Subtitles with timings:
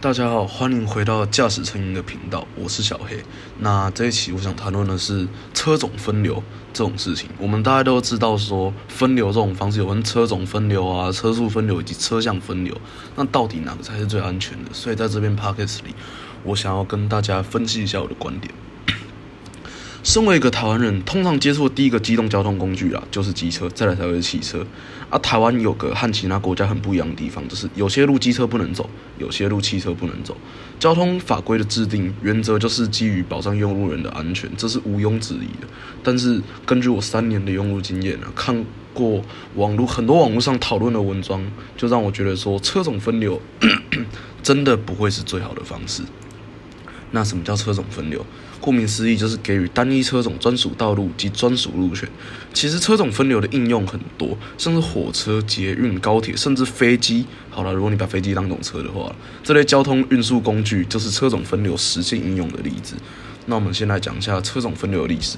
[0.00, 3.20] 大家好，欢迎回到驾驶成瘾的频道，我是小黑。
[3.58, 6.40] 那这一期我想谈论的是车种分流
[6.72, 7.28] 这种事情。
[7.36, 12.72] 我们大家都知道说分流这种方式有分车种分流啊、车速分流以及车向分流。
[13.16, 14.70] 那到底哪个才是最安全的？
[14.72, 15.94] 所以在这边 p o c k e 里，
[16.44, 18.54] 我想要跟大家分析一下我的观点。
[20.02, 24.64] 身为一个台湾人，通常接触的第一个机动交通工具啊，就是机车，再来才会是汽车。
[25.10, 30.36] 啊，台湾有个和其他国家很不一样的地方，就是有些路机车不能走，有些路汽车不能走。
[30.78, 35.66] 交通法规的制定原则就是基于保障用路人的安全，这是毋庸置疑的。
[36.02, 39.22] 但是根据我三年的用路经验啊，看过
[39.56, 41.44] 网络很多网络上讨论的文章，
[41.76, 43.40] 就让我觉得说车种分流
[44.42, 46.02] 真的不会是最好的方式。
[47.10, 48.24] 那什么叫车种分流？
[48.60, 52.08] 顾名思义，就是给予单一车种专属道路及专属路权。
[52.52, 57.24] 其实车种分流的应用很多，像是火车、捷运、高铁，甚至飞机。
[57.50, 62.94] 好了，如果你把飞机当种车的话，这类交通运输工具就是车种分流实现应用的例子。
[63.46, 65.36] 那我们先来讲一下车种分流的历史。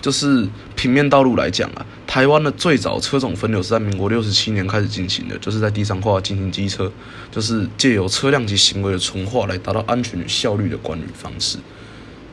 [0.00, 6.90] 就是平面道路来讲啊，台湾的最早车种分流是在民国六十七年开始进行的，就是在地上化进行机车，
[7.32, 11.58] 就是借由车辆及行为的纯化来达到安全与效率的管理方式。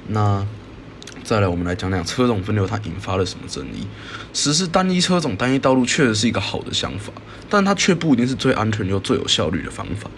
[0.08, 0.46] 那
[1.24, 3.88] 再来，我们来讲讲车种分流它引发了什么争议。
[4.34, 7.12] 实施单一车种单一道路确实是一个好的想法，
[7.50, 10.10] 但它却不一定是最安全又最有效率的方法。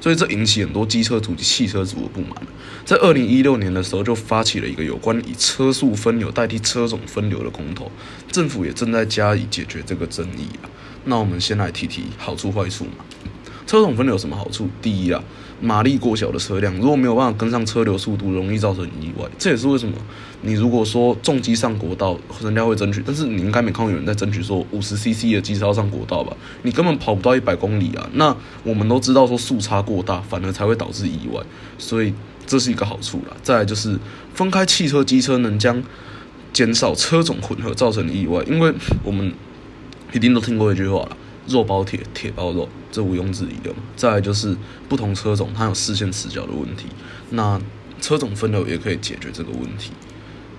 [0.00, 2.30] 所以这引起很多机车族及汽车族的不满。
[2.84, 7.88] 在二零一六年的时候，就发起了一个有关以车速分流代替车种分流的公投，
[8.32, 10.66] 政府也正在加以解决这个争议啊。
[11.04, 13.04] 那我们先来提提好处坏处嘛。
[13.72, 14.68] 车种分流有什么好处？
[14.82, 15.24] 第一啊，
[15.58, 19.26] 马力过小的车辆如果没有办法跟上车流速度，容易造成意外。
[19.38, 19.94] 这也是为什么
[20.42, 26.36] 你如果说重机上国道，人家会争取，但是你应该没看过有人在争取说五十 CC 的机车要上国道吧？
[26.64, 28.06] 你根本跑不到一百公里啊！
[28.12, 31.42] 那我们都知道说速差过大，反而才会导致意外，
[31.78, 32.12] 所以
[32.44, 33.34] 这是一个好处啦。
[33.42, 33.98] 再来就是
[34.34, 35.82] 分开汽车、机车，能将
[36.52, 38.70] 减少车种混合造成的意外，因为
[39.02, 39.32] 我们
[40.12, 41.16] 一定都听过一句话了。
[41.46, 43.74] 肉包铁，铁包肉，这毋庸置疑的。
[43.96, 44.56] 再来就是
[44.88, 46.86] 不同车种它有视线死角的问题，
[47.30, 47.60] 那
[48.00, 49.92] 车种分流也可以解决这个问题。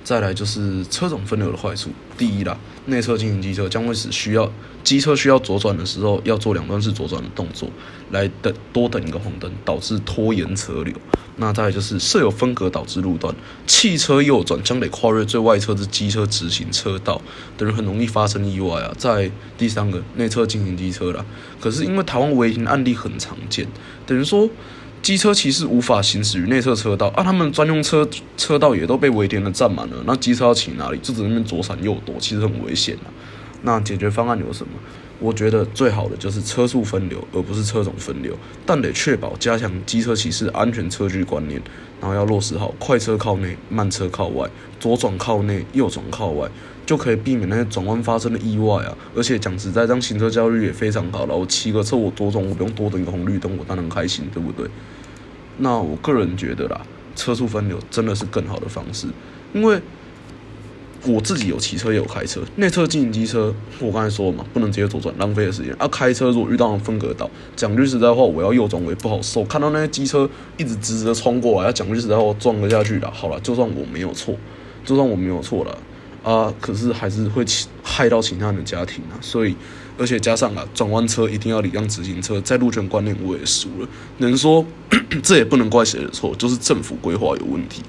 [0.03, 2.57] 再来就是车种分流的坏处，第一啦，
[2.87, 4.51] 内侧进行机车将会使需要
[4.83, 7.69] 机车需要左转的时候要做两段式左转的动作，
[8.11, 10.93] 来等多等一个红灯，导致拖延车流。
[11.37, 13.33] 那再就是设有分隔导致路段，
[13.65, 17.19] 汽车右转将得跨越最外侧的机车直行车道，
[17.57, 18.93] 等于很容易发生意外啊。
[18.97, 21.25] 在第三个内侧进行机车啦，
[21.59, 23.67] 可是因为台湾违停案例很常见，
[24.05, 24.47] 等于说
[25.01, 28.07] 机车骑士无法行驶于内侧车道啊，他们专用车
[28.37, 30.99] 车道也都被违停的占满了，那机车要骑哪里？
[30.99, 33.09] 就只能那边左闪右躲，其实很危险啊。
[33.63, 34.73] 那解决方案有什么？
[35.23, 41.61] 我觉得最好的就是车速分流，而不是车种分流，但得确保加强机车骑士安全车距观念，
[42.01, 44.49] 然后要落实好快车靠内，慢车靠外，
[44.81, 46.49] 左转靠内，右转靠外，
[46.85, 48.97] 就可以避免那些转弯发生的意外啊！
[49.15, 51.33] 而且讲实在，这样行车效率也非常好了。
[51.33, 54.69] 我骑个车，我左转，我不用多等一个红绿灯，我当然开心，对不对？
[55.59, 56.81] 那我个人觉得啦，
[57.15, 59.07] 车速分流真的是更好的方式，
[59.53, 59.81] 因为。
[61.05, 65.75] 我自己有骑车也有开车，内侧进行机车，我刚才说了嘛，不能直接左转，浪费的时间。
[65.77, 69.43] 啊，开车如果遇到分隔岛，讲句实在话，我要右转我也不好受。
[69.43, 73.11] 看到那些机车一直直直的冲过来，要讲句实在话，撞了下去了。
[73.11, 74.33] 好了，就算我没有错，
[74.85, 75.77] 就算我没有错了，
[76.23, 77.43] 啊，可是还是会
[77.83, 79.19] 害到其他人的家庭啊。
[79.19, 79.53] 所以，
[79.97, 83.87] 而且加上啊，转弯车一定要礼让直行车，在路权观念我也输了。
[84.19, 84.65] 能说
[85.21, 87.83] 这也不能怪谁的错，就是政府规划有问题。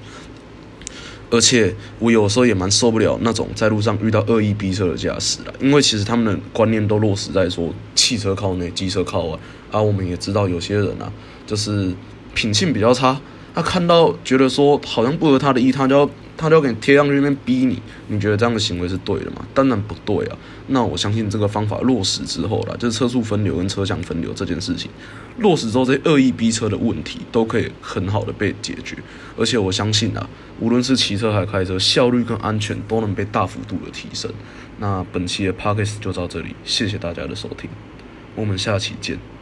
[1.31, 9.39] 而且我有时候也蛮受不了那种在路上遇到恶意逼车的驾驶了，因为其实他们的观念都落实在说汽车靠内，机车靠外。
[9.71, 11.11] 啊，我们也知道有些人啊，
[11.45, 11.93] 就是
[12.33, 13.19] 品性比较差，
[13.55, 17.81] 他看到觉得说好像不合他的意，他就要他就要给你贴上去那边逼你。
[18.09, 19.47] 你觉得这样的行为是对的吗？
[19.53, 20.37] 当然不对啊。
[20.67, 24.91] 那我相信这个方法落实之后啦， 就是车速分流跟车厢分流这件事情
[25.37, 28.97] 落实之后，这恶意逼车的问题都可以很好的被解决。
[29.37, 30.29] 而且我相信啊。
[30.59, 34.31] 无论是骑车还是开车，效率跟安全都能被大幅度的提升。
[34.79, 37.69] 那本期的 p o c k e t 就到这里，谢谢大家的收听，
[38.35, 39.34] 我们下期见。